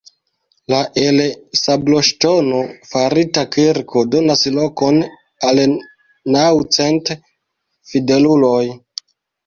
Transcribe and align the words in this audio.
La 0.73 0.77
el 1.01 1.19
sabloŝtono 1.63 2.63
farita 2.93 3.45
kirko 3.57 4.05
donas 4.17 4.49
lokon 4.59 5.01
al 5.51 5.65
naŭ 6.39 6.51
cent 6.79 7.17
fideluloj. 7.93 8.63